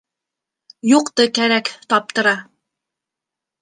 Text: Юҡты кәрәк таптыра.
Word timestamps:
Юҡты 0.93 1.29
кәрәк 1.41 1.71
таптыра. 1.95 2.37